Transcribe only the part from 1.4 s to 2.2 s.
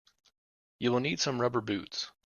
boots.